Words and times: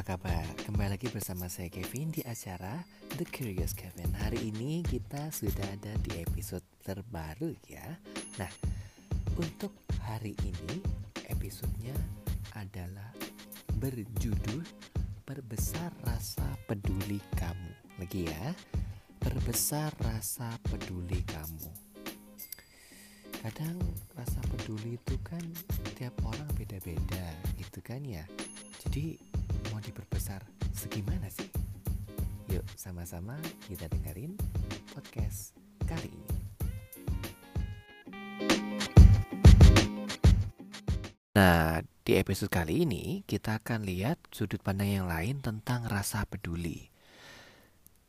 apa 0.00 0.16
kabar? 0.16 0.48
Kembali 0.64 0.96
lagi 0.96 1.12
bersama 1.12 1.44
saya 1.52 1.68
Kevin 1.68 2.08
di 2.08 2.24
acara 2.24 2.80
The 3.20 3.28
Curious 3.28 3.76
Kevin. 3.76 4.08
Hari 4.16 4.48
ini 4.48 4.80
kita 4.80 5.28
sudah 5.28 5.60
ada 5.76 5.92
di 6.00 6.24
episode 6.24 6.64
terbaru 6.80 7.52
ya. 7.68 7.84
Nah, 8.40 8.48
untuk 9.36 9.76
hari 10.00 10.32
ini 10.40 10.80
episodenya 11.28 11.92
adalah 12.56 13.12
berjudul 13.76 14.64
Perbesar 15.28 15.92
Rasa 16.08 16.48
Peduli 16.64 17.20
Kamu. 17.36 18.00
Lagi 18.00 18.24
ya? 18.24 18.56
Perbesar 19.20 19.92
Rasa 20.00 20.48
Peduli 20.64 21.20
Kamu. 21.28 21.92
Kadang 23.40 23.76
rasa 24.16 24.40
peduli 24.48 25.00
itu 25.00 25.16
kan 25.24 25.40
tiap 25.96 26.12
orang 26.24 26.48
beda-beda 26.56 27.36
gitu 27.56 27.80
kan 27.80 28.04
ya? 28.04 28.24
Jadi 28.84 29.29
mau 29.68 29.84
diperbesar 29.84 30.40
segimana 30.72 31.28
sih? 31.28 31.48
Yuk 32.48 32.64
sama-sama 32.72 33.36
kita 33.68 33.84
dengerin 33.92 34.34
podcast 34.96 35.52
kali 35.84 36.08
ini. 36.08 36.36
Nah, 41.36 41.78
di 42.02 42.18
episode 42.18 42.50
kali 42.50 42.88
ini 42.88 43.22
kita 43.22 43.62
akan 43.62 43.86
lihat 43.86 44.18
sudut 44.34 44.58
pandang 44.64 44.90
yang 44.90 45.06
lain 45.06 45.38
tentang 45.38 45.86
rasa 45.86 46.26
peduli. 46.26 46.90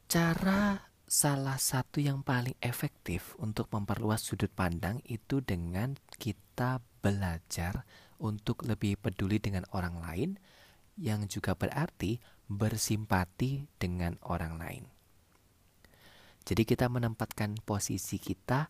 Cara 0.09 0.89
salah 1.11 1.59
satu 1.59 1.99
yang 1.99 2.23
paling 2.23 2.55
efektif 2.63 3.35
untuk 3.35 3.67
memperluas 3.69 4.23
sudut 4.23 4.49
pandang 4.51 5.03
itu 5.05 5.43
dengan 5.43 5.99
kita 6.15 6.79
belajar 7.03 7.83
untuk 8.17 8.63
lebih 8.63 8.95
peduli 8.95 9.37
dengan 9.37 9.67
orang 9.75 9.99
lain 9.99 10.29
yang 10.99 11.27
juga 11.27 11.55
berarti 11.55 12.19
bersimpati 12.51 13.67
dengan 13.79 14.19
orang 14.27 14.59
lain. 14.59 14.83
Jadi 16.41 16.65
kita 16.65 16.89
menempatkan 16.89 17.61
posisi 17.61 18.17
kita 18.17 18.67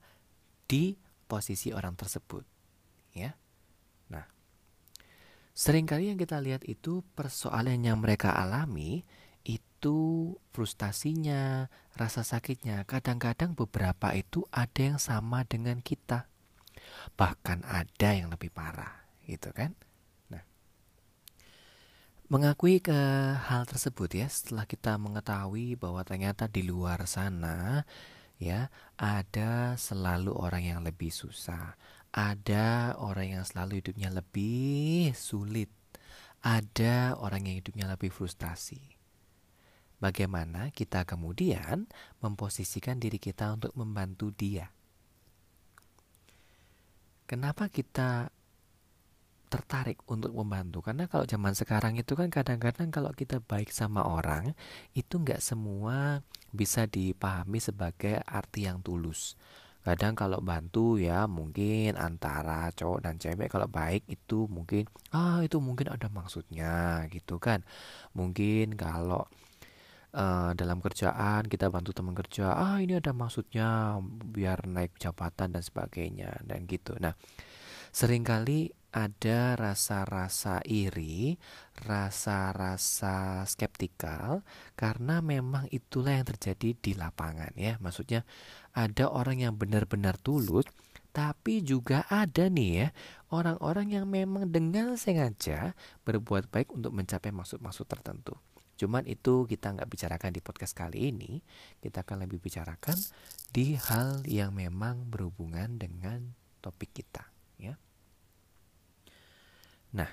di 0.68 1.00
posisi 1.26 1.72
orang 1.72 1.96
tersebut, 1.96 2.44
ya. 3.16 3.32
Nah, 4.12 4.28
sering 5.56 5.88
kali 5.88 6.12
yang 6.12 6.20
kita 6.20 6.44
lihat 6.44 6.68
itu 6.68 7.00
persoalan 7.16 7.80
yang 7.80 8.04
mereka 8.04 8.36
alami 8.36 9.08
itu 9.48 10.36
frustasinya, 10.52 11.72
rasa 11.96 12.28
sakitnya. 12.28 12.84
Kadang-kadang 12.84 13.56
beberapa 13.56 14.12
itu 14.14 14.44
ada 14.52 14.82
yang 14.94 15.00
sama 15.00 15.48
dengan 15.48 15.80
kita, 15.80 16.28
bahkan 17.16 17.64
ada 17.66 18.10
yang 18.12 18.30
lebih 18.30 18.52
parah, 18.52 19.08
gitu 19.26 19.50
kan? 19.56 19.74
Mengakui 22.32 22.80
ke 22.80 22.96
hal 23.36 23.68
tersebut 23.68 24.08
ya 24.16 24.24
setelah 24.32 24.64
kita 24.64 24.96
mengetahui 24.96 25.76
bahwa 25.76 26.00
ternyata 26.08 26.48
di 26.48 26.64
luar 26.64 27.04
sana 27.04 27.84
ya 28.40 28.72
ada 28.96 29.76
selalu 29.76 30.32
orang 30.32 30.64
yang 30.64 30.80
lebih 30.80 31.12
susah, 31.12 31.76
ada 32.16 32.96
orang 33.04 33.36
yang 33.36 33.44
selalu 33.44 33.84
hidupnya 33.84 34.08
lebih 34.16 35.12
sulit, 35.12 35.68
ada 36.40 37.20
orang 37.20 37.52
yang 37.52 37.60
hidupnya 37.60 37.92
lebih 37.92 38.16
frustasi. 38.16 38.80
Bagaimana 40.00 40.72
kita 40.72 41.04
kemudian 41.04 41.92
memposisikan 42.24 42.96
diri 42.96 43.20
kita 43.20 43.60
untuk 43.60 43.76
membantu 43.76 44.32
dia? 44.32 44.72
Kenapa 47.28 47.68
kita 47.68 48.32
tertarik 49.52 50.00
untuk 50.08 50.32
membantu. 50.32 50.80
Karena 50.80 51.12
kalau 51.12 51.28
zaman 51.28 51.52
sekarang 51.52 52.00
itu 52.00 52.16
kan 52.16 52.32
kadang-kadang 52.32 52.88
kalau 52.88 53.12
kita 53.12 53.44
baik 53.44 53.76
sama 53.76 54.08
orang 54.08 54.56
itu 54.96 55.20
nggak 55.20 55.44
semua 55.44 56.24
bisa 56.56 56.88
dipahami 56.88 57.60
sebagai 57.60 58.24
arti 58.24 58.64
yang 58.64 58.80
tulus. 58.80 59.36
Kadang 59.82 60.14
kalau 60.14 60.40
bantu 60.40 61.02
ya 61.02 61.26
mungkin 61.26 61.98
antara 61.98 62.70
cowok 62.72 63.00
dan 63.02 63.18
cewek 63.18 63.50
kalau 63.50 63.66
baik 63.66 64.06
itu 64.08 64.46
mungkin 64.46 64.86
ah 65.12 65.42
itu 65.42 65.58
mungkin 65.58 65.90
ada 65.92 66.08
maksudnya 66.08 67.04
gitu 67.10 67.42
kan. 67.42 67.66
Mungkin 68.14 68.78
kalau 68.78 69.26
uh, 70.14 70.52
dalam 70.54 70.80
kerjaan 70.86 71.50
kita 71.50 71.74
bantu 71.74 71.98
teman 71.98 72.14
kerja 72.14 72.54
ah 72.54 72.78
ini 72.78 73.02
ada 73.02 73.10
maksudnya 73.10 73.98
biar 74.06 74.70
naik 74.70 74.96
jabatan 75.02 75.58
dan 75.58 75.64
sebagainya 75.66 76.40
dan 76.46 76.70
gitu. 76.70 76.96
Nah 77.02 77.18
sering 77.90 78.22
kali 78.22 78.72
ada 78.92 79.56
rasa-rasa 79.56 80.60
iri, 80.68 81.40
rasa-rasa 81.88 83.48
skeptikal 83.48 84.44
karena 84.76 85.24
memang 85.24 85.72
itulah 85.72 86.20
yang 86.20 86.28
terjadi 86.28 86.76
di 86.76 86.92
lapangan 86.96 87.56
ya. 87.56 87.80
Maksudnya 87.80 88.28
ada 88.76 89.08
orang 89.08 89.40
yang 89.40 89.56
benar-benar 89.56 90.20
tulus 90.20 90.68
tapi 91.12 91.60
juga 91.60 92.08
ada 92.08 92.48
nih 92.48 92.72
ya 92.72 92.88
orang-orang 93.36 94.00
yang 94.00 94.08
memang 94.08 94.48
dengan 94.48 94.96
sengaja 94.96 95.76
berbuat 96.08 96.48
baik 96.48 96.72
untuk 96.72 96.96
mencapai 96.96 97.36
maksud-maksud 97.36 97.88
tertentu. 97.88 98.36
Cuman 98.80 99.06
itu 99.08 99.46
kita 99.46 99.76
nggak 99.76 99.92
bicarakan 99.92 100.32
di 100.34 100.42
podcast 100.42 100.74
kali 100.74 101.14
ini. 101.14 101.38
Kita 101.84 102.02
akan 102.02 102.26
lebih 102.26 102.42
bicarakan 102.42 102.98
di 103.52 103.76
hal 103.78 104.24
yang 104.26 104.56
memang 104.56 105.06
berhubungan 105.06 105.78
dengan 105.78 106.34
topik 106.64 106.90
kita. 106.96 107.32
Nah, 109.92 110.08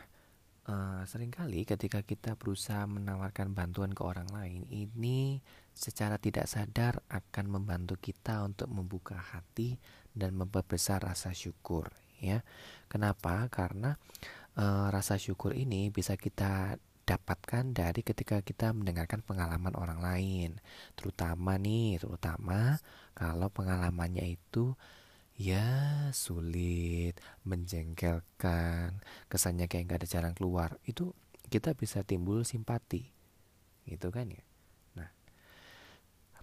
uh, 0.66 1.02
sering 1.06 1.30
kali 1.30 1.62
ketika 1.62 2.02
kita 2.02 2.34
berusaha 2.34 2.82
menawarkan 2.90 3.54
bantuan 3.54 3.94
ke 3.94 4.02
orang 4.02 4.26
lain, 4.34 4.66
ini 4.70 5.38
secara 5.70 6.18
tidak 6.18 6.50
sadar 6.50 6.98
akan 7.06 7.46
membantu 7.46 7.94
kita 7.98 8.42
untuk 8.42 8.66
membuka 8.66 9.14
hati 9.14 9.78
dan 10.10 10.34
memperbesar 10.34 11.06
rasa 11.06 11.30
syukur. 11.30 11.94
Ya, 12.18 12.42
kenapa? 12.90 13.46
Karena 13.46 13.94
uh, 14.58 14.90
rasa 14.90 15.14
syukur 15.22 15.54
ini 15.54 15.94
bisa 15.94 16.18
kita 16.18 16.74
dapatkan 17.08 17.72
dari 17.72 18.04
ketika 18.04 18.44
kita 18.44 18.74
mendengarkan 18.76 19.24
pengalaman 19.24 19.72
orang 19.78 20.02
lain, 20.04 20.50
terutama 20.92 21.56
nih, 21.56 21.96
terutama 21.96 22.76
kalau 23.16 23.48
pengalamannya 23.48 24.36
itu 24.36 24.76
ya 25.38 26.10
sulit, 26.10 27.14
menjengkelkan, 27.46 28.98
kesannya 29.30 29.70
kayak 29.70 29.86
nggak 29.86 30.00
ada 30.02 30.10
jalan 30.10 30.34
keluar, 30.34 30.82
itu 30.82 31.14
kita 31.46 31.78
bisa 31.78 32.02
timbul 32.02 32.42
simpati, 32.42 33.06
gitu 33.86 34.10
kan 34.10 34.34
ya. 34.34 34.42
Nah, 34.98 35.08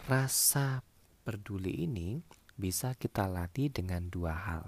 rasa 0.08 0.80
peduli 1.28 1.84
ini 1.84 2.24
bisa 2.56 2.96
kita 2.96 3.28
latih 3.28 3.68
dengan 3.68 4.08
dua 4.08 4.32
hal. 4.32 4.64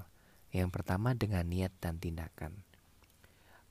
Yang 0.52 0.70
pertama 0.76 1.16
dengan 1.16 1.48
niat 1.48 1.72
dan 1.80 1.96
tindakan. 1.96 2.68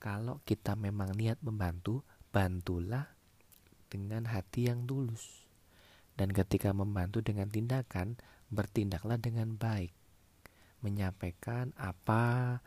Kalau 0.00 0.41
kita 0.49 0.72
memang 0.72 1.12
niat 1.12 1.37
membantu, 1.45 2.00
bantulah 2.33 3.12
dengan 3.93 4.28
hati 4.28 4.72
yang 4.72 4.89
tulus. 4.89 5.49
Dan 6.16 6.33
ketika 6.33 6.72
membantu 6.72 7.21
dengan 7.21 7.49
tindakan, 7.49 8.16
bertindaklah 8.49 9.21
dengan 9.21 9.56
baik 9.56 9.96
menyampaikan 10.84 11.72
apa 11.78 12.59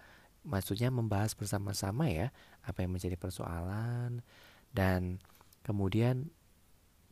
maksudnya 0.48 0.90
membahas 0.90 1.36
bersama-sama 1.36 2.10
ya 2.10 2.34
apa 2.64 2.84
yang 2.84 2.96
menjadi 2.96 3.16
persoalan. 3.20 4.22
Dan 4.70 5.22
kemudian 5.66 6.30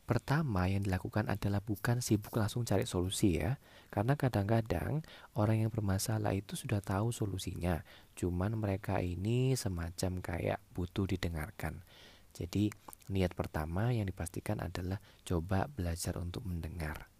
pertama 0.08 0.64
yang 0.72 0.88
dilakukan 0.88 1.28
adalah 1.28 1.60
bukan 1.60 2.00
sibuk 2.00 2.32
langsung 2.40 2.64
cari 2.64 2.88
solusi 2.88 3.44
ya 3.44 3.60
karena 3.92 4.16
kadang-kadang 4.16 5.04
orang 5.36 5.68
yang 5.68 5.68
bermasalah 5.68 6.32
itu 6.32 6.56
sudah 6.56 6.80
tahu 6.80 7.12
solusinya 7.12 7.84
cuman 8.16 8.56
mereka 8.56 9.04
ini 9.04 9.52
semacam 9.52 10.24
kayak 10.24 10.58
butuh 10.72 11.04
didengarkan. 11.04 11.84
Jadi 12.32 12.72
niat 13.12 13.36
pertama 13.36 13.92
yang 13.92 14.08
dipastikan 14.08 14.64
adalah 14.64 14.96
coba 15.28 15.68
belajar 15.68 16.16
untuk 16.16 16.48
mendengar 16.48 17.12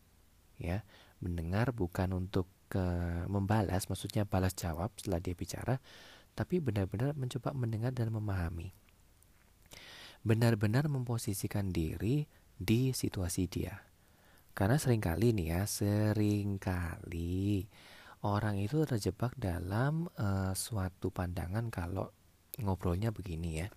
ya. 0.56 0.81
Mendengar 1.19 1.75
bukan 1.75 2.14
untuk 2.14 2.47
ke 2.69 2.85
membalas, 3.26 3.88
maksudnya 3.88 4.29
balas 4.29 4.53
jawab 4.55 4.93
setelah 5.00 5.19
dia 5.19 5.35
bicara, 5.35 5.81
tapi 6.37 6.62
benar-benar 6.62 7.17
mencoba 7.17 7.56
mendengar 7.56 7.91
dan 7.91 8.15
memahami. 8.15 8.70
Benar-benar 10.23 10.87
memposisikan 10.87 11.73
diri 11.73 12.29
di 12.55 12.93
situasi 12.94 13.49
dia. 13.49 13.75
Karena 14.53 14.76
sering 14.76 15.03
kali 15.03 15.35
nih 15.35 15.55
ya, 15.55 15.62
sering 15.65 16.59
kali 16.59 17.67
orang 18.26 18.59
itu 18.59 18.82
terjebak 18.82 19.38
dalam 19.38 20.11
uh, 20.19 20.50
suatu 20.55 21.15
pandangan 21.15 21.70
kalau 21.70 22.11
ngobrolnya 22.59 23.15
begini 23.15 23.62
ya. 23.62 23.69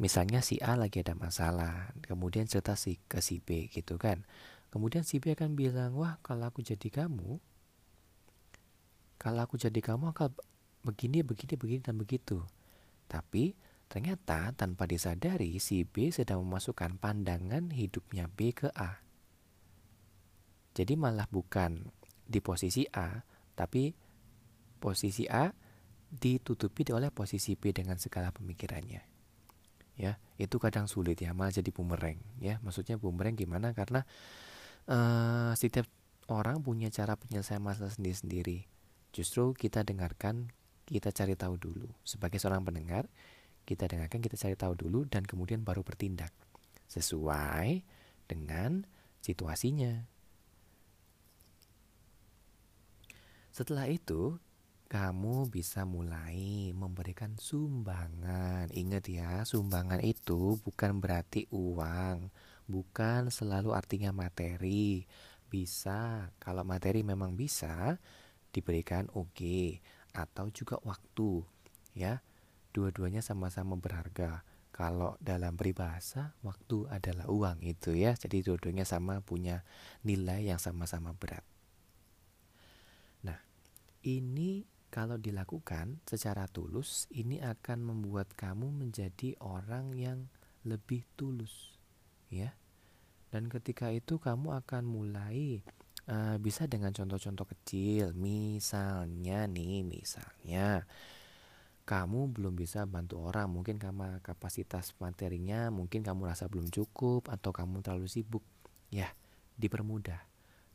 Misalnya 0.00 0.40
si 0.40 0.56
A 0.64 0.80
lagi 0.80 1.04
ada 1.04 1.12
masalah, 1.12 1.92
kemudian 2.00 2.48
cerita 2.48 2.72
si 2.72 2.96
ke 3.04 3.20
si 3.20 3.44
B 3.44 3.68
gitu 3.68 4.00
kan. 4.00 4.24
Kemudian 4.72 5.04
si 5.04 5.20
B 5.20 5.36
akan 5.36 5.52
bilang, 5.52 5.92
wah 5.92 6.16
kalau 6.24 6.48
aku 6.48 6.64
jadi 6.64 6.88
kamu, 6.88 7.36
kalau 9.20 9.44
aku 9.44 9.60
jadi 9.60 9.76
kamu 9.84 10.16
akan 10.16 10.32
begini, 10.80 11.20
begini, 11.20 11.60
begini, 11.60 11.80
dan 11.84 12.00
begitu. 12.00 12.40
Tapi 13.04 13.52
ternyata 13.84 14.56
tanpa 14.56 14.88
disadari 14.88 15.60
si 15.60 15.84
B 15.84 16.08
sedang 16.08 16.40
memasukkan 16.40 16.96
pandangan 16.96 17.68
hidupnya 17.68 18.32
B 18.32 18.56
ke 18.56 18.72
A. 18.72 19.04
Jadi 20.72 20.96
malah 20.96 21.28
bukan 21.28 21.92
di 22.24 22.40
posisi 22.40 22.88
A, 22.96 23.20
tapi 23.52 23.92
posisi 24.80 25.28
A 25.28 25.52
ditutupi 26.08 26.88
oleh 26.96 27.12
posisi 27.12 27.60
B 27.60 27.76
dengan 27.76 28.00
segala 28.00 28.32
pemikirannya. 28.32 29.04
Ya, 30.00 30.16
itu 30.40 30.56
kadang 30.56 30.88
sulit 30.88 31.20
ya, 31.20 31.36
malah 31.36 31.52
jadi 31.52 31.68
bumerang 31.68 32.16
ya. 32.40 32.56
Maksudnya 32.64 32.96
bumerang 32.96 33.36
gimana? 33.36 33.76
Karena 33.76 34.00
uh, 34.88 35.52
setiap 35.52 35.84
orang 36.32 36.64
punya 36.64 36.88
cara 36.88 37.20
penyelesaian 37.20 37.60
masalah 37.60 37.92
sendiri-sendiri. 37.92 38.79
Justru 39.10 39.50
kita 39.54 39.82
dengarkan, 39.82 40.54
kita 40.86 41.10
cari 41.10 41.34
tahu 41.34 41.58
dulu. 41.58 41.90
Sebagai 42.06 42.38
seorang 42.38 42.62
pendengar, 42.62 43.10
kita 43.66 43.90
dengarkan, 43.90 44.22
kita 44.22 44.38
cari 44.38 44.54
tahu 44.54 44.74
dulu 44.74 45.06
dan 45.06 45.26
kemudian 45.26 45.62
baru 45.62 45.82
bertindak 45.82 46.30
sesuai 46.90 47.82
dengan 48.26 48.86
situasinya. 49.22 50.06
Setelah 53.50 53.90
itu, 53.90 54.38
kamu 54.90 55.46
bisa 55.50 55.86
mulai 55.86 56.70
memberikan 56.74 57.38
sumbangan. 57.38 58.70
Ingat 58.74 59.06
ya, 59.06 59.46
sumbangan 59.46 60.02
itu 60.02 60.58
bukan 60.66 60.98
berarti 60.98 61.46
uang, 61.54 62.30
bukan 62.66 63.30
selalu 63.30 63.70
artinya 63.74 64.10
materi. 64.10 65.06
Bisa, 65.50 66.30
kalau 66.38 66.62
materi 66.62 67.02
memang 67.02 67.34
bisa 67.34 67.98
diberikan 68.50 69.06
oke 69.14 69.32
okay. 69.34 69.82
atau 70.14 70.50
juga 70.50 70.78
waktu 70.82 71.42
ya. 71.94 72.22
Dua-duanya 72.70 73.18
sama-sama 73.18 73.74
berharga. 73.74 74.46
Kalau 74.70 75.18
dalam 75.18 75.58
peribahasa 75.58 76.38
waktu 76.46 76.86
adalah 76.86 77.26
uang 77.26 77.66
itu 77.66 77.98
ya. 77.98 78.14
Jadi 78.14 78.46
dua-duanya 78.46 78.86
sama 78.86 79.18
punya 79.18 79.66
nilai 80.06 80.46
yang 80.46 80.62
sama-sama 80.62 81.10
berat. 81.18 81.42
Ini 84.00 84.64
kalau 84.88 85.20
dilakukan 85.20 86.00
secara 86.08 86.48
tulus, 86.48 87.04
ini 87.12 87.36
akan 87.36 87.84
membuat 87.84 88.32
kamu 88.32 88.72
menjadi 88.72 89.36
orang 89.44 89.92
yang 89.92 90.32
lebih 90.64 91.04
tulus, 91.20 91.76
ya. 92.32 92.56
Dan 93.28 93.52
ketika 93.52 93.92
itu 93.92 94.16
kamu 94.16 94.56
akan 94.64 94.88
mulai 94.88 95.60
uh, 96.10 96.36
bisa 96.42 96.66
dengan 96.66 96.90
contoh-contoh 96.90 97.46
kecil, 97.56 98.10
misalnya 98.18 99.46
nih, 99.46 99.86
misalnya 99.86 100.84
kamu 101.86 102.34
belum 102.34 102.54
bisa 102.58 102.86
bantu 102.86 103.22
orang, 103.22 103.50
mungkin 103.50 103.78
karena 103.78 104.18
kapasitas 104.20 104.94
materinya, 104.98 105.70
mungkin 105.70 106.02
kamu 106.02 106.26
rasa 106.26 106.50
belum 106.50 106.68
cukup 106.68 107.30
atau 107.30 107.54
kamu 107.54 107.82
terlalu 107.86 108.10
sibuk, 108.10 108.42
ya, 108.90 109.10
dipermudah, 109.58 110.20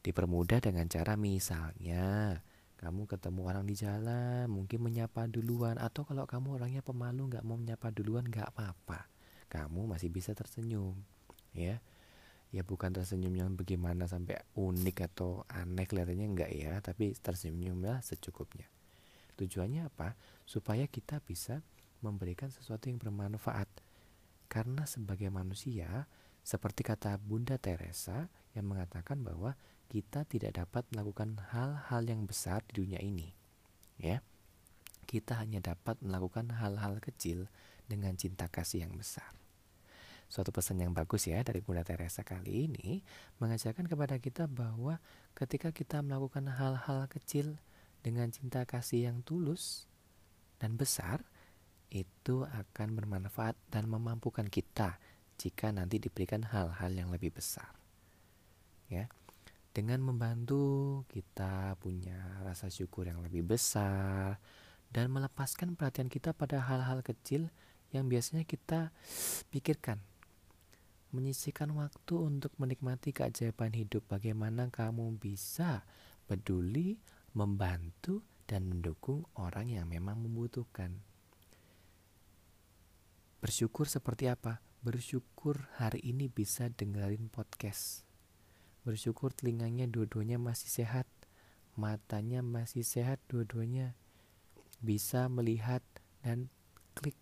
dipermudah 0.04 0.60
dengan 0.64 0.88
cara 0.88 1.20
misalnya 1.20 2.40
kamu 2.76 3.08
ketemu 3.08 3.42
orang 3.48 3.64
di 3.66 3.74
jalan 3.74 4.46
mungkin 4.52 4.84
menyapa 4.84 5.26
duluan. 5.32 5.80
Atau 5.80 6.04
kalau 6.04 6.28
kamu 6.28 6.60
orangnya 6.60 6.84
pemalu 6.84 7.32
nggak 7.32 7.42
mau 7.48 7.58
menyapa 7.58 7.90
duluan 7.90 8.28
nggak 8.28 8.52
apa-apa. 8.52 9.08
Kamu 9.48 9.88
masih 9.90 10.12
bisa 10.12 10.36
tersenyum 10.36 10.94
ya 11.56 11.80
ya 12.56 12.64
bukan 12.64 12.96
tersenyum 12.96 13.36
yang 13.36 13.50
bagaimana 13.60 14.08
sampai 14.08 14.40
unik 14.56 15.12
atau 15.12 15.44
aneh 15.52 15.84
kelihatannya 15.84 16.24
enggak 16.32 16.52
ya 16.56 16.80
tapi 16.80 17.12
tersenyumlah 17.20 18.00
secukupnya 18.00 18.72
tujuannya 19.36 19.92
apa 19.92 20.16
supaya 20.48 20.88
kita 20.88 21.20
bisa 21.20 21.60
memberikan 22.00 22.48
sesuatu 22.48 22.88
yang 22.88 22.96
bermanfaat 22.96 23.68
karena 24.48 24.88
sebagai 24.88 25.28
manusia 25.28 26.08
seperti 26.46 26.88
kata 26.88 27.20
Bunda 27.20 27.60
Teresa 27.60 28.32
yang 28.56 28.72
mengatakan 28.72 29.20
bahwa 29.20 29.58
kita 29.90 30.24
tidak 30.30 30.62
dapat 30.62 30.86
melakukan 30.94 31.42
hal-hal 31.52 32.06
yang 32.06 32.30
besar 32.30 32.62
di 32.70 32.86
dunia 32.86 33.02
ini. 33.02 33.34
Ya. 33.98 34.22
Kita 35.06 35.42
hanya 35.42 35.62
dapat 35.62 36.02
melakukan 36.02 36.54
hal-hal 36.54 36.98
kecil 37.02 37.50
dengan 37.90 38.18
cinta 38.18 38.50
kasih 38.50 38.86
yang 38.86 38.94
besar. 38.98 39.30
Suatu 40.26 40.50
pesan 40.50 40.82
yang 40.82 40.92
bagus 40.92 41.30
ya 41.30 41.46
dari 41.46 41.62
Bunda 41.62 41.86
Teresa 41.86 42.26
kali 42.26 42.68
ini 42.68 43.06
mengajarkan 43.38 43.86
kepada 43.86 44.18
kita 44.18 44.50
bahwa 44.50 44.98
ketika 45.38 45.70
kita 45.70 46.02
melakukan 46.02 46.50
hal-hal 46.50 47.06
kecil 47.08 47.62
dengan 48.02 48.30
cinta 48.34 48.66
kasih 48.66 49.10
yang 49.10 49.22
tulus 49.22 49.86
dan 50.58 50.78
besar, 50.78 51.26
itu 51.94 52.44
akan 52.44 52.98
bermanfaat 52.98 53.56
dan 53.70 53.88
memampukan 53.88 54.50
kita 54.50 54.98
jika 55.38 55.72
nanti 55.72 56.02
diberikan 56.02 56.44
hal-hal 56.44 56.92
yang 56.92 57.10
lebih 57.14 57.32
besar. 57.32 57.72
Ya. 58.90 59.12
Dengan 59.76 60.00
membantu, 60.00 61.04
kita 61.12 61.76
punya 61.84 62.40
rasa 62.48 62.72
syukur 62.72 63.12
yang 63.12 63.20
lebih 63.20 63.44
besar 63.44 64.40
dan 64.88 65.12
melepaskan 65.12 65.76
perhatian 65.76 66.08
kita 66.08 66.32
pada 66.32 66.64
hal-hal 66.64 67.04
kecil 67.04 67.52
yang 67.92 68.08
biasanya 68.08 68.48
kita 68.48 68.96
pikirkan. 69.52 70.00
Menyisihkan 71.16 71.72
waktu 71.72 72.20
untuk 72.20 72.52
menikmati 72.60 73.16
keajaiban 73.16 73.72
hidup. 73.72 74.04
Bagaimana 74.12 74.68
kamu 74.68 75.16
bisa 75.16 75.88
peduli, 76.28 77.00
membantu, 77.32 78.20
dan 78.44 78.68
mendukung 78.68 79.24
orang 79.40 79.72
yang 79.72 79.88
memang 79.88 80.20
membutuhkan. 80.20 81.00
Bersyukur 83.40 83.88
seperti 83.88 84.28
apa? 84.28 84.60
Bersyukur 84.84 85.72
hari 85.80 86.04
ini 86.04 86.28
bisa 86.28 86.68
dengerin 86.68 87.32
podcast 87.32 88.06
Bersyukur 88.86 89.34
telinganya 89.34 89.90
dua-duanya 89.90 90.38
masih 90.38 90.70
sehat, 90.70 91.10
matanya 91.74 92.46
masih 92.46 92.86
sehat 92.86 93.18
dua-duanya. 93.26 93.98
Bisa 94.78 95.26
melihat 95.26 95.82
dan 96.22 96.54
klik 96.94 97.18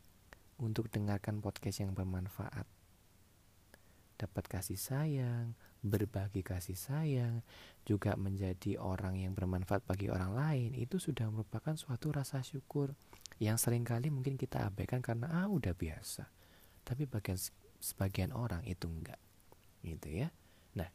untuk 0.60 0.92
dengarkan 0.92 1.40
podcast 1.40 1.80
yang 1.80 1.96
bermanfaat. 1.96 2.68
Dapat 4.14 4.46
kasih 4.46 4.80
sayang, 4.80 5.58
berbagi 5.84 6.46
kasih 6.46 6.78
sayang, 6.78 7.44
juga 7.84 8.16
menjadi 8.16 8.80
orang 8.80 9.20
yang 9.20 9.34
bermanfaat 9.36 9.84
bagi 9.84 10.08
orang 10.08 10.32
lain, 10.32 10.72
itu 10.78 11.02
sudah 11.02 11.28
merupakan 11.28 11.76
suatu 11.76 12.14
rasa 12.16 12.40
syukur 12.46 12.96
yang 13.42 13.58
sering 13.58 13.84
kali 13.84 14.14
mungkin 14.14 14.38
kita 14.40 14.70
abaikan 14.70 15.02
karena 15.04 15.28
ah 15.34 15.50
udah 15.50 15.74
biasa. 15.74 16.30
Tapi 16.86 17.10
bagian 17.10 17.40
sebagian 17.84 18.32
orang 18.32 18.64
itu 18.64 18.88
enggak. 18.88 19.20
Gitu 19.84 20.24
ya. 20.24 20.32
Nah, 20.80 20.88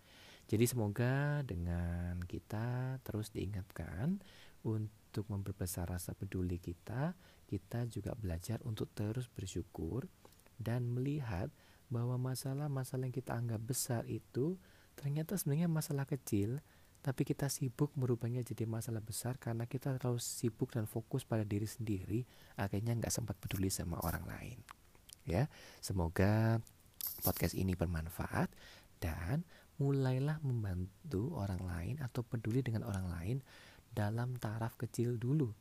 jadi 0.49 0.65
semoga 0.65 1.45
dengan 1.45 2.17
kita 2.25 2.97
terus 3.05 3.29
diingatkan 3.35 4.17
untuk 4.65 5.29
memperbesar 5.29 5.93
rasa 5.93 6.17
peduli 6.17 6.57
kita, 6.57 7.13
kita 7.49 7.85
juga 7.89 8.17
belajar 8.17 8.61
untuk 8.65 8.89
terus 8.97 9.29
bersyukur 9.29 10.09
dan 10.57 10.89
melihat 10.89 11.53
bahwa 11.89 12.21
masalah-masalah 12.21 13.09
yang 13.09 13.17
kita 13.17 13.33
anggap 13.37 13.61
besar 13.65 14.05
itu 14.09 14.61
ternyata 14.97 15.37
sebenarnya 15.39 15.69
masalah 15.71 16.05
kecil, 16.05 16.61
tapi 17.01 17.23
kita 17.23 17.47
sibuk 17.49 17.95
merubahnya 17.95 18.43
jadi 18.43 18.67
masalah 18.67 19.01
besar 19.01 19.39
karena 19.39 19.65
kita 19.65 19.97
terlalu 19.97 20.19
sibuk 20.21 20.75
dan 20.75 20.85
fokus 20.85 21.23
pada 21.25 21.47
diri 21.47 21.65
sendiri, 21.65 22.27
akhirnya 22.59 22.99
nggak 22.99 23.13
sempat 23.15 23.39
peduli 23.39 23.71
sama 23.71 23.97
orang 24.03 24.27
lain. 24.27 24.59
Ya, 25.29 25.47
semoga 25.79 26.59
podcast 27.23 27.55
ini 27.55 27.77
bermanfaat 27.79 28.51
dan 28.99 29.47
mulailah 29.79 30.43
membantu 30.43 31.39
orang 31.39 31.63
lain 31.63 31.97
atau 32.03 32.27
peduli 32.27 32.67
dengan 32.67 32.83
orang 32.83 33.07
lain 33.07 33.37
dalam 33.95 34.35
taraf 34.37 34.75
kecil 34.75 35.17
dulu 35.17 35.55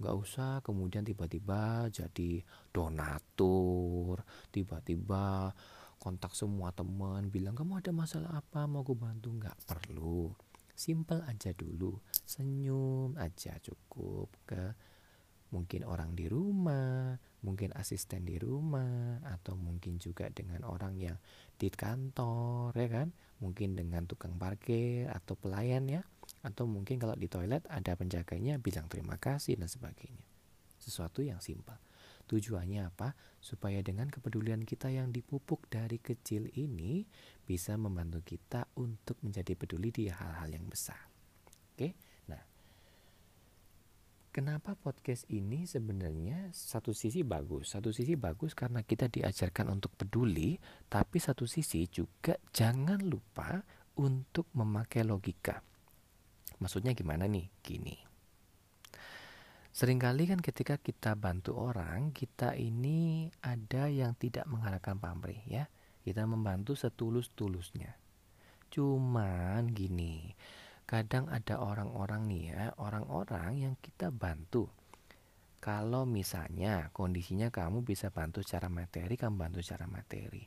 nggak 0.00 0.16
usah 0.16 0.64
kemudian 0.64 1.04
tiba-tiba 1.04 1.92
jadi 1.92 2.40
donatur 2.72 4.24
tiba-tiba 4.48 5.52
kontak 6.00 6.32
semua 6.32 6.72
teman 6.72 7.28
bilang 7.28 7.52
kamu 7.52 7.84
ada 7.84 7.92
masalah 7.92 8.40
apa? 8.40 8.64
Mau 8.64 8.80
gue 8.80 8.96
bantu? 8.96 9.36
Nggak 9.36 9.68
perlu. 9.68 10.32
Simple 10.72 11.20
aja 11.28 11.52
dulu. 11.52 12.00
Senyum 12.24 13.20
aja 13.20 13.60
cukup 13.60 14.32
ke 14.48 14.72
mungkin 15.52 15.84
orang 15.84 16.16
di 16.16 16.24
rumah, 16.24 17.18
mungkin 17.44 17.76
asisten 17.76 18.24
di 18.24 18.40
rumah, 18.40 19.20
atau 19.28 19.58
mungkin 19.60 20.00
juga 20.00 20.30
dengan 20.32 20.64
orang 20.64 20.96
yang 20.96 21.18
di 21.58 21.68
kantor, 21.68 22.72
ya 22.72 22.88
kan? 22.88 23.08
Mungkin 23.44 23.76
dengan 23.76 24.08
tukang 24.08 24.38
parkir 24.40 25.10
atau 25.10 25.34
pelayan 25.36 25.84
ya, 25.90 26.00
atau 26.40 26.64
mungkin 26.64 26.96
kalau 26.96 27.12
di 27.16 27.28
toilet 27.28 27.66
ada 27.68 27.92
penjaganya 27.94 28.56
bilang 28.56 28.88
terima 28.88 29.20
kasih 29.20 29.60
dan 29.60 29.68
sebagainya. 29.68 30.24
Sesuatu 30.80 31.20
yang 31.20 31.44
simpel. 31.44 31.76
Tujuannya 32.24 32.86
apa? 32.88 33.12
Supaya 33.42 33.82
dengan 33.82 34.06
kepedulian 34.06 34.62
kita 34.62 34.88
yang 34.88 35.10
dipupuk 35.10 35.66
dari 35.66 35.98
kecil 35.98 36.46
ini 36.56 37.02
bisa 37.42 37.74
membantu 37.74 38.22
kita 38.22 38.70
untuk 38.78 39.18
menjadi 39.20 39.58
peduli 39.58 39.90
di 39.90 40.06
hal-hal 40.08 40.48
yang 40.48 40.64
besar. 40.70 41.10
Oke? 41.74 41.92
Nah, 42.30 42.42
Kenapa 44.30 44.78
podcast 44.78 45.26
ini 45.26 45.66
sebenarnya 45.66 46.54
satu 46.54 46.94
sisi 46.94 47.26
bagus, 47.26 47.74
satu 47.74 47.90
sisi 47.90 48.14
bagus 48.14 48.54
karena 48.54 48.86
kita 48.86 49.10
diajarkan 49.10 49.74
untuk 49.74 49.90
peduli, 49.98 50.54
tapi 50.86 51.18
satu 51.18 51.50
sisi 51.50 51.90
juga 51.90 52.38
jangan 52.54 53.02
lupa 53.02 53.58
untuk 53.98 54.46
memakai 54.54 55.02
logika. 55.02 55.58
Maksudnya 56.60 56.92
gimana 56.92 57.24
nih? 57.24 57.48
Gini. 57.64 57.96
Seringkali 59.70 60.28
kan 60.28 60.40
ketika 60.44 60.76
kita 60.76 61.16
bantu 61.16 61.56
orang, 61.56 62.12
kita 62.12 62.52
ini 62.58 63.30
ada 63.40 63.88
yang 63.88 64.12
tidak 64.18 64.44
mengharapkan 64.44 65.00
pamrih 65.00 65.40
ya. 65.48 65.72
Kita 66.04 66.28
membantu 66.28 66.76
setulus-tulusnya. 66.76 67.96
Cuman 68.70 69.72
gini, 69.72 70.36
kadang 70.84 71.30
ada 71.30 71.62
orang-orang 71.62 72.26
nih 72.28 72.44
ya, 72.50 72.64
orang-orang 72.76 73.50
yang 73.56 73.74
kita 73.80 74.12
bantu. 74.12 74.68
Kalau 75.60 76.08
misalnya 76.08 76.88
kondisinya 76.96 77.52
kamu 77.52 77.84
bisa 77.84 78.08
bantu 78.08 78.40
secara 78.40 78.72
materi, 78.72 79.14
kamu 79.16 79.36
bantu 79.36 79.60
secara 79.60 79.84
materi. 79.86 80.44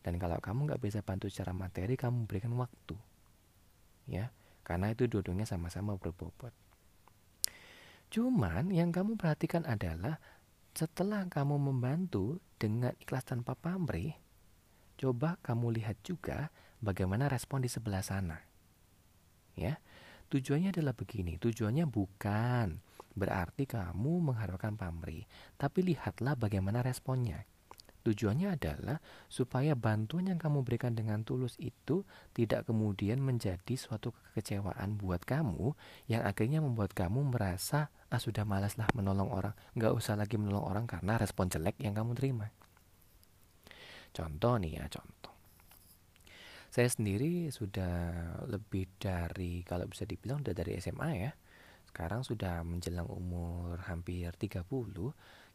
Dan 0.00 0.16
kalau 0.16 0.40
kamu 0.40 0.72
nggak 0.72 0.82
bisa 0.82 1.00
bantu 1.04 1.28
secara 1.28 1.52
materi, 1.52 1.94
kamu 2.00 2.24
berikan 2.24 2.56
waktu. 2.56 2.96
Ya, 4.08 4.32
karena 4.68 4.92
itu 4.92 5.08
dua-duanya 5.08 5.48
sama-sama 5.48 5.96
berbobot. 5.96 6.52
Cuman 8.12 8.68
yang 8.68 8.92
kamu 8.92 9.16
perhatikan 9.16 9.64
adalah 9.64 10.20
setelah 10.76 11.24
kamu 11.24 11.56
membantu 11.56 12.36
dengan 12.60 12.92
ikhlas 13.00 13.24
tanpa 13.24 13.56
pamrih, 13.56 14.12
coba 15.00 15.40
kamu 15.40 15.80
lihat 15.80 15.96
juga 16.04 16.52
bagaimana 16.84 17.32
respon 17.32 17.64
di 17.64 17.72
sebelah 17.72 18.04
sana 18.04 18.38
ya. 19.56 19.80
Tujuannya 20.28 20.76
adalah 20.76 20.92
begini, 20.92 21.40
tujuannya 21.40 21.88
bukan 21.88 22.84
berarti 23.16 23.64
kamu 23.64 24.30
mengharapkan 24.30 24.76
pamrih, 24.76 25.24
tapi 25.56 25.82
lihatlah 25.82 26.36
bagaimana 26.36 26.84
responnya. 26.84 27.48
Tujuannya 28.08 28.56
adalah 28.56 29.04
supaya 29.28 29.76
bantuan 29.76 30.32
yang 30.32 30.40
kamu 30.40 30.64
berikan 30.64 30.96
dengan 30.96 31.28
tulus 31.28 31.60
itu 31.60 32.08
tidak 32.32 32.64
kemudian 32.64 33.20
menjadi 33.20 33.76
suatu 33.76 34.16
kekecewaan 34.32 34.96
buat 34.96 35.28
kamu 35.28 35.76
yang 36.08 36.24
akhirnya 36.24 36.64
membuat 36.64 36.96
kamu 36.96 37.28
merasa 37.28 37.92
ah 38.08 38.16
sudah 38.16 38.48
malaslah 38.48 38.88
menolong 38.96 39.28
orang, 39.28 39.52
nggak 39.76 39.92
usah 39.92 40.16
lagi 40.16 40.40
menolong 40.40 40.64
orang 40.64 40.88
karena 40.88 41.20
respon 41.20 41.52
jelek 41.52 41.76
yang 41.84 41.92
kamu 41.92 42.16
terima. 42.16 42.48
Contoh 44.16 44.56
nih 44.56 44.80
ya, 44.80 44.88
contoh. 44.88 45.36
Saya 46.72 46.88
sendiri 46.88 47.52
sudah 47.52 47.92
lebih 48.48 48.88
dari 48.96 49.60
kalau 49.68 49.84
bisa 49.84 50.08
dibilang 50.08 50.40
sudah 50.40 50.56
dari 50.56 50.80
SMA 50.80 51.10
ya. 51.28 51.32
Sekarang 51.84 52.24
sudah 52.24 52.64
menjelang 52.64 53.08
umur 53.12 53.76
hampir 53.84 54.32
30. 54.32 54.64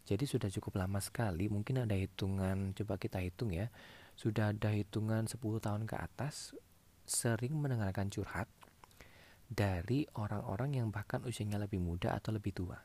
Jadi 0.04 0.28
sudah 0.28 0.52
cukup 0.52 0.84
lama 0.84 1.00
sekali. 1.00 1.48
Mungkin 1.48 1.88
ada 1.88 1.96
hitungan 1.96 2.76
coba 2.76 3.00
kita 3.00 3.24
hitung 3.24 3.56
ya. 3.56 3.72
Sudah 4.20 4.52
ada 4.52 4.70
hitungan 4.70 5.26
10 5.26 5.40
tahun 5.40 5.88
ke 5.88 5.96
atas 5.96 6.54
sering 7.08 7.56
mendengarkan 7.60 8.12
curhat 8.12 8.48
dari 9.48 10.08
orang-orang 10.16 10.80
yang 10.82 10.88
bahkan 10.90 11.24
usianya 11.24 11.60
lebih 11.60 11.80
muda 11.80 12.16
atau 12.16 12.36
lebih 12.36 12.52
tua. 12.56 12.80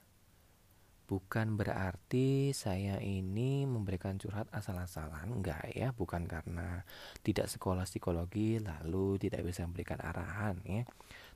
Bukan 1.08 1.56
berarti 1.56 2.52
saya 2.52 3.00
ini 3.00 3.64
memberikan 3.64 4.20
curhat 4.20 4.44
asal-asalan, 4.52 5.40
enggak 5.40 5.64
ya, 5.72 5.96
bukan 5.96 6.28
karena 6.28 6.84
tidak 7.24 7.48
sekolah 7.48 7.88
psikologi 7.88 8.60
lalu 8.60 9.16
tidak 9.16 9.40
bisa 9.48 9.64
memberikan 9.64 10.04
arahan 10.04 10.60
ya. 10.68 10.84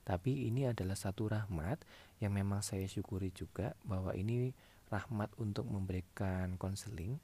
Tapi 0.04 0.52
ini 0.52 0.68
adalah 0.68 0.92
satu 0.92 1.32
rahmat 1.32 1.80
yang 2.20 2.36
memang 2.36 2.60
saya 2.60 2.84
syukuri 2.84 3.32
juga 3.32 3.72
bahwa 3.80 4.12
ini 4.12 4.52
rahmat 4.92 5.32
untuk 5.40 5.64
memberikan 5.64 6.60
konseling 6.60 7.16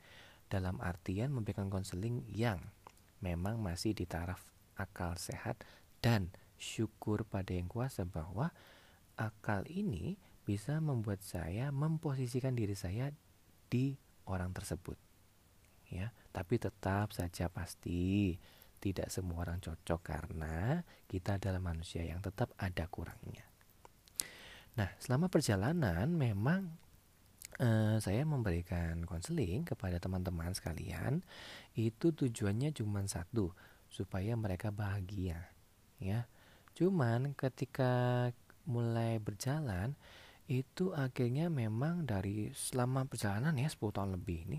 dalam 0.49 0.81
artian 0.81 1.29
memberikan 1.29 1.69
konseling 1.69 2.25
yang 2.33 2.59
memang 3.21 3.61
masih 3.61 3.93
di 3.93 4.09
taraf 4.09 4.41
akal 4.81 5.13
sehat 5.21 5.61
dan 6.01 6.33
syukur 6.57 7.29
pada 7.29 7.53
yang 7.53 7.69
kuasa 7.69 8.09
bahwa 8.09 8.51
akal 9.21 9.67
ini 9.69 10.17
bisa 10.49 10.81
membuat 10.81 11.21
saya 11.21 11.69
memposisikan 11.69 12.57
diri 12.57 12.73
saya 12.73 13.13
di 13.69 14.01
orang 14.25 14.57
tersebut. 14.57 14.97
Ya, 15.89 16.13
tapi 16.33 16.61
tetap 16.61 17.13
saja 17.13 17.49
pasti 17.49 18.37
tidak 18.79 19.11
semua 19.11 19.45
orang 19.45 19.59
cocok 19.59 20.01
karena 20.01 20.85
kita 21.11 21.37
adalah 21.37 21.59
manusia 21.59 22.05
yang 22.05 22.23
tetap 22.23 22.53
ada 22.61 22.87
kurangnya. 22.89 23.45
Nah, 24.79 24.95
selama 25.03 25.27
perjalanan 25.27 26.07
memang 26.07 26.71
eh, 27.59 27.97
saya 27.99 28.23
memberikan 28.23 29.03
konseling 29.05 29.67
kepada 29.67 29.99
teman-teman 29.99 30.55
sekalian 30.55 31.23
itu 31.75 32.15
tujuannya 32.15 32.75
cuma 32.75 33.03
satu 33.07 33.55
supaya 33.91 34.35
mereka 34.39 34.71
bahagia 34.71 35.51
ya 35.99 36.27
cuman 36.79 37.35
ketika 37.35 38.31
mulai 38.69 39.19
berjalan 39.19 39.99
itu 40.49 40.97
akhirnya 40.97 41.53
memang 41.53 42.09
dari 42.09 42.55
selama 42.57 43.05
perjalanan 43.05 43.53
ya 43.59 43.69
10 43.69 43.93
tahun 43.93 44.11
lebih 44.17 44.39
ini 44.49 44.59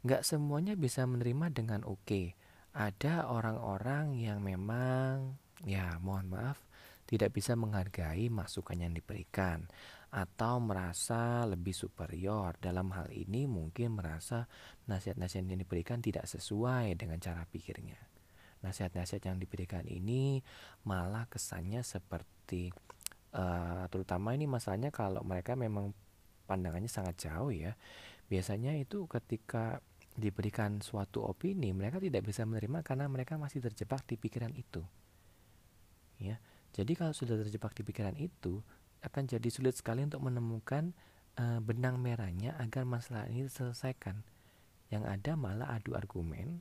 nggak 0.00 0.24
semuanya 0.24 0.74
bisa 0.74 1.04
menerima 1.04 1.52
dengan 1.52 1.80
oke 1.84 2.02
okay. 2.08 2.26
ada 2.72 3.28
orang-orang 3.28 4.16
yang 4.16 4.40
memang 4.40 5.36
ya 5.62 6.00
mohon 6.00 6.32
maaf 6.32 6.64
tidak 7.04 7.36
bisa 7.36 7.58
menghargai 7.58 8.30
masukan 8.32 8.80
yang 8.80 8.94
diberikan 8.96 9.68
atau 10.10 10.58
merasa 10.58 11.46
lebih 11.46 11.70
superior. 11.70 12.58
Dalam 12.58 12.90
hal 12.94 13.10
ini 13.14 13.46
mungkin 13.46 13.94
merasa 13.94 14.50
nasihat-nasihat 14.90 15.46
yang 15.46 15.62
diberikan 15.62 16.02
tidak 16.02 16.26
sesuai 16.26 16.98
dengan 16.98 17.22
cara 17.22 17.46
pikirnya. 17.46 17.98
Nasihat-nasihat 18.60 19.30
yang 19.30 19.38
diberikan 19.38 19.86
ini 19.86 20.42
malah 20.84 21.30
kesannya 21.30 21.80
seperti 21.86 22.74
uh, 23.32 23.86
terutama 23.88 24.34
ini 24.34 24.50
masalahnya 24.50 24.90
kalau 24.90 25.22
mereka 25.22 25.54
memang 25.54 25.94
pandangannya 26.50 26.90
sangat 26.90 27.30
jauh 27.30 27.54
ya. 27.54 27.78
Biasanya 28.26 28.74
itu 28.78 29.06
ketika 29.06 29.78
diberikan 30.18 30.82
suatu 30.82 31.22
opini 31.22 31.70
mereka 31.70 32.02
tidak 32.02 32.26
bisa 32.26 32.42
menerima 32.42 32.82
karena 32.82 33.06
mereka 33.06 33.38
masih 33.38 33.62
terjebak 33.62 34.02
di 34.10 34.18
pikiran 34.18 34.50
itu. 34.58 34.82
Ya 36.20 36.42
jadi 36.70 36.92
kalau 36.94 37.10
sudah 37.10 37.34
terjebak 37.42 37.74
di 37.74 37.82
pikiran 37.82 38.14
itu 38.14 38.62
akan 39.00 39.22
jadi 39.28 39.48
sulit 39.48 39.76
sekali 39.76 40.04
untuk 40.04 40.20
menemukan 40.24 40.92
uh, 41.40 41.58
benang 41.64 42.00
merahnya 42.00 42.56
agar 42.60 42.84
masalah 42.84 43.28
ini 43.28 43.48
diselesaikan 43.48 44.20
yang 44.90 45.06
ada 45.06 45.38
malah 45.38 45.70
adu 45.70 45.94
argumen 45.94 46.60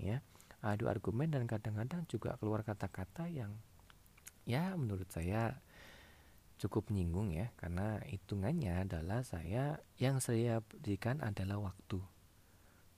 ya 0.00 0.24
adu 0.64 0.88
argumen 0.88 1.28
dan 1.32 1.44
kadang-kadang 1.44 2.08
juga 2.08 2.36
keluar 2.40 2.64
kata-kata 2.64 3.28
yang 3.28 3.52
ya 4.48 4.72
menurut 4.76 5.08
saya 5.12 5.60
cukup 6.60 6.92
menyinggung 6.92 7.32
ya 7.32 7.48
karena 7.56 8.04
hitungannya 8.04 8.84
adalah 8.84 9.24
saya 9.24 9.80
yang 9.96 10.20
saya 10.20 10.60
berikan 10.60 11.24
adalah 11.24 11.72
waktu. 11.72 12.04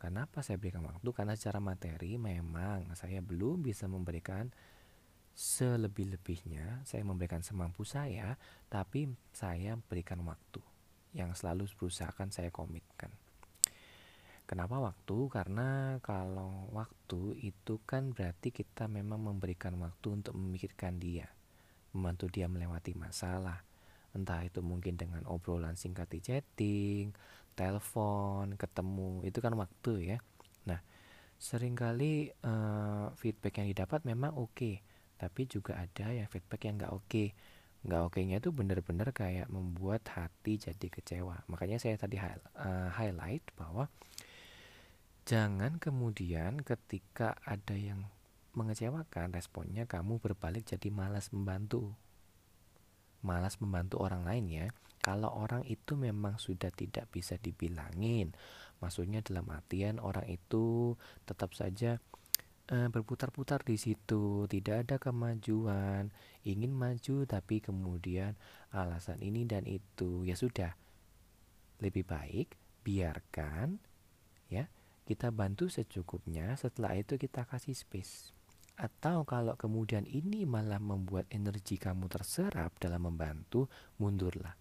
Kenapa 0.03 0.43
saya 0.43 0.59
berikan 0.59 0.83
waktu? 0.83 1.07
Karena 1.15 1.39
secara 1.39 1.63
materi 1.63 2.19
memang 2.19 2.91
saya 2.99 3.23
belum 3.23 3.63
bisa 3.63 3.87
memberikan 3.87 4.51
selebih-lebihnya. 5.33 6.85
Saya 6.85 7.03
memberikan 7.03 7.41
semampu 7.45 7.83
saya, 7.83 8.37
tapi 8.69 9.11
saya 9.33 9.77
berikan 9.77 10.23
waktu 10.25 10.61
yang 11.13 11.37
selalu 11.37 11.69
berusaha 11.77 12.09
akan 12.09 12.33
saya 12.33 12.49
komitkan. 12.49 13.13
Kenapa 14.49 14.81
waktu? 14.81 15.33
Karena 15.33 15.97
kalau 16.05 16.69
waktu 16.73 17.41
itu 17.41 17.81
kan 17.89 18.13
berarti 18.13 18.53
kita 18.53 18.89
memang 18.89 19.25
memberikan 19.25 19.77
waktu 19.81 20.21
untuk 20.21 20.37
memikirkan 20.37 21.01
dia 21.01 21.29
membantu 21.93 22.27
dia 22.33 22.49
melewati 22.49 22.97
masalah. 22.97 23.61
Entah 24.13 24.45
itu 24.45 24.61
mungkin 24.61 24.97
dengan 24.97 25.25
obrolan 25.29 25.77
singkat 25.77 26.09
di 26.13 26.21
chatting, 26.21 27.17
telepon, 27.57 28.57
ketemu, 28.57 29.25
itu 29.25 29.39
kan 29.41 29.57
waktu 29.57 30.17
ya. 30.17 30.19
Nah, 30.69 30.81
sering 31.41 31.73
kali 31.77 32.33
uh, 32.45 33.13
feedback 33.17 33.61
yang 33.61 33.69
didapat 33.73 34.05
memang 34.05 34.37
oke, 34.37 34.53
okay, 34.53 34.75
tapi 35.23 35.47
juga 35.47 35.79
ada 35.79 36.11
yang 36.11 36.27
feedback 36.27 36.67
yang 36.67 36.83
nggak 36.83 36.91
oke. 36.91 37.07
Okay. 37.07 37.31
Nggak 37.83 38.03
oke-nya 38.11 38.37
itu 38.39 38.51
benar-benar 38.55 39.11
kayak 39.11 39.51
membuat 39.51 40.07
hati 40.11 40.59
jadi 40.59 40.87
kecewa. 40.87 41.47
Makanya 41.51 41.79
saya 41.83 41.99
tadi 41.99 42.19
uh, 42.19 42.91
highlight 42.95 43.43
bahwa 43.59 43.91
jangan 45.23 45.79
kemudian 45.79 46.63
ketika 46.67 47.39
ada 47.47 47.79
yang 47.79 48.11
mengecewakan 48.59 49.33
responnya 49.33 49.87
kamu 49.87 50.19
berbalik 50.19 50.67
jadi 50.67 50.93
malas 50.93 51.33
membantu 51.33 51.97
malas 53.25 53.57
membantu 53.63 54.03
orang 54.03 54.27
lain 54.27 54.45
ya 54.51 54.67
kalau 55.01 55.31
orang 55.31 55.65
itu 55.65 55.97
memang 55.97 56.37
sudah 56.37 56.69
tidak 56.75 57.09
bisa 57.09 57.39
dibilangin 57.39 58.35
maksudnya 58.83 59.23
dalam 59.25 59.47
artian 59.49 60.03
orang 60.03 60.27
itu 60.27 60.99
tetap 61.25 61.55
saja 61.55 62.03
uh, 62.71 62.89
berputar-putar 62.93 63.67
di 63.67 63.75
situ, 63.75 64.47
tidak 64.47 64.87
ada 64.87 64.97
kemajuan, 65.03 66.15
ingin 66.47 66.71
maju 66.71 67.27
tapi 67.27 67.59
kemudian 67.59 68.39
alasan 68.71 69.19
ini 69.25 69.43
dan 69.49 69.67
itu. 69.67 70.23
Ya 70.23 70.39
sudah. 70.39 70.77
Lebih 71.83 72.07
baik 72.07 72.55
biarkan 72.87 73.83
ya, 74.47 74.71
kita 75.09 75.35
bantu 75.35 75.67
secukupnya, 75.67 76.55
setelah 76.55 76.95
itu 76.95 77.19
kita 77.19 77.43
kasih 77.49 77.75
space. 77.75 78.31
Atau 78.79 79.27
kalau 79.27 79.59
kemudian 79.59 80.07
ini 80.09 80.47
malah 80.47 80.79
membuat 80.79 81.27
energi 81.29 81.77
kamu 81.77 82.07
terserap 82.07 82.79
dalam 82.79 83.11
membantu, 83.11 83.67
mundurlah. 83.99 84.55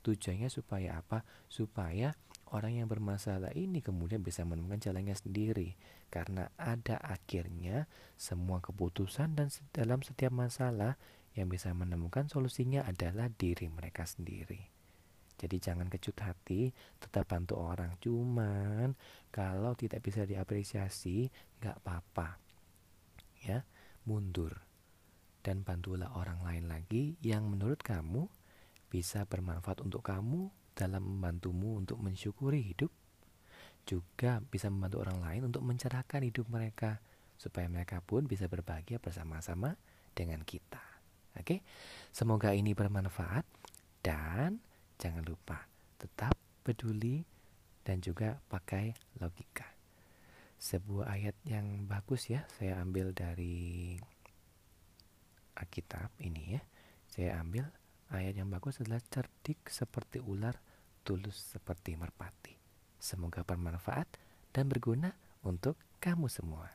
Tujuannya 0.00 0.48
supaya 0.48 1.04
apa? 1.04 1.22
Supaya 1.46 2.16
orang 2.50 2.82
yang 2.82 2.88
bermasalah 2.90 3.54
ini 3.54 3.82
kemudian 3.82 4.22
bisa 4.22 4.42
menemukan 4.46 4.82
jalannya 4.82 5.14
sendiri. 5.14 5.78
Karena 6.10 6.50
ada 6.58 6.98
akhirnya 6.98 7.86
semua 8.18 8.58
keputusan 8.58 9.38
dan 9.38 9.48
dalam 9.70 10.02
setiap 10.02 10.34
masalah 10.34 10.98
yang 11.38 11.46
bisa 11.46 11.70
menemukan 11.70 12.26
solusinya 12.26 12.82
adalah 12.82 13.30
diri 13.30 13.70
mereka 13.70 14.02
sendiri. 14.02 14.66
Jadi 15.40 15.56
jangan 15.56 15.88
kecut 15.88 16.20
hati, 16.20 16.68
tetap 17.00 17.30
bantu 17.32 17.56
orang. 17.56 17.96
Cuman 17.96 18.92
kalau 19.32 19.72
tidak 19.72 20.04
bisa 20.04 20.28
diapresiasi, 20.28 21.32
nggak 21.62 21.80
apa-apa. 21.80 22.36
Ya, 23.40 23.64
mundur 24.04 24.60
dan 25.40 25.64
bantulah 25.64 26.12
orang 26.12 26.44
lain 26.44 26.68
lagi 26.68 27.16
yang 27.24 27.48
menurut 27.48 27.80
kamu 27.80 28.28
bisa 28.92 29.24
bermanfaat 29.24 29.80
untuk 29.80 30.04
kamu 30.04 30.52
dalam 30.76 31.02
membantumu 31.04 31.78
untuk 31.78 32.00
mensyukuri 32.00 32.62
hidup, 32.62 32.92
juga 33.84 34.38
bisa 34.44 34.68
membantu 34.68 35.02
orang 35.02 35.18
lain 35.20 35.42
untuk 35.50 35.62
mencerahkan 35.66 36.22
hidup 36.22 36.46
mereka, 36.48 37.00
supaya 37.40 37.66
mereka 37.66 38.04
pun 38.04 38.28
bisa 38.28 38.46
berbahagia 38.46 39.00
bersama-sama 39.00 39.74
dengan 40.12 40.44
kita. 40.44 40.80
Oke, 41.38 41.62
semoga 42.10 42.52
ini 42.52 42.74
bermanfaat, 42.74 43.46
dan 44.04 44.60
jangan 45.00 45.24
lupa 45.24 45.64
tetap 45.96 46.36
peduli 46.64 47.24
dan 47.84 48.00
juga 48.04 48.36
pakai 48.48 48.92
logika. 49.20 49.68
Sebuah 50.60 51.16
ayat 51.16 51.36
yang 51.48 51.88
bagus 51.88 52.28
ya, 52.28 52.44
saya 52.60 52.84
ambil 52.84 53.16
dari 53.16 53.96
Alkitab 55.56 56.12
ini 56.20 56.56
ya. 56.56 56.62
Saya 57.08 57.40
ambil 57.40 57.66
Ayat 58.10 58.42
yang 58.42 58.50
bagus 58.50 58.82
adalah 58.82 58.98
cerdik 59.06 59.70
seperti 59.70 60.18
ular, 60.18 60.58
tulus 61.06 61.38
seperti 61.54 61.94
merpati. 61.94 62.58
Semoga 62.98 63.46
bermanfaat 63.46 64.18
dan 64.50 64.66
berguna 64.66 65.14
untuk 65.46 65.78
kamu 66.02 66.26
semua. 66.26 66.66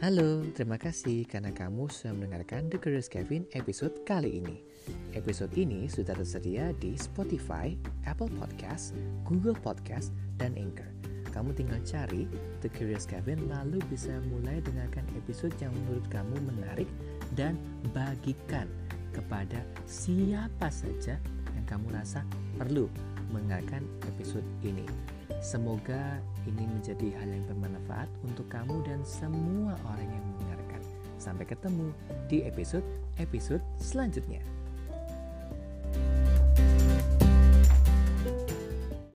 Halo, 0.00 0.40
terima 0.56 0.80
kasih 0.80 1.28
karena 1.28 1.52
kamu 1.52 1.92
sudah 1.92 2.16
mendengarkan 2.16 2.72
The 2.72 2.80
Curious 2.80 3.12
Kevin 3.12 3.44
episode 3.52 4.08
kali 4.08 4.40
ini. 4.40 4.64
Episode 5.12 5.52
ini 5.52 5.84
sudah 5.84 6.16
tersedia 6.16 6.72
di 6.80 6.96
Spotify, 6.96 7.76
Apple 8.08 8.32
Podcast, 8.40 8.96
Google 9.28 9.60
Podcast, 9.60 10.16
dan 10.40 10.56
Anchor 10.56 10.97
kamu 11.30 11.54
tinggal 11.54 11.80
cari 11.84 12.24
The 12.64 12.68
Curious 12.72 13.04
Kevin 13.04 13.46
lalu 13.46 13.78
bisa 13.88 14.12
mulai 14.32 14.58
dengarkan 14.64 15.04
episode 15.16 15.54
yang 15.62 15.72
menurut 15.84 16.04
kamu 16.08 16.36
menarik 16.48 16.88
dan 17.36 17.54
bagikan 17.92 18.66
kepada 19.12 19.62
siapa 19.84 20.68
saja 20.70 21.16
yang 21.54 21.66
kamu 21.66 21.90
rasa 21.94 22.22
perlu 22.56 22.88
mendengarkan 23.32 23.84
episode 24.08 24.46
ini. 24.64 24.84
Semoga 25.38 26.18
ini 26.48 26.64
menjadi 26.66 27.14
hal 27.20 27.28
yang 27.28 27.44
bermanfaat 27.46 28.08
untuk 28.26 28.48
kamu 28.50 28.82
dan 28.82 29.00
semua 29.04 29.76
orang 29.86 30.08
yang 30.08 30.24
mendengarkan. 30.34 30.82
Sampai 31.20 31.44
ketemu 31.46 31.92
di 32.26 32.42
episode-episode 32.42 33.62
selanjutnya. 33.78 34.57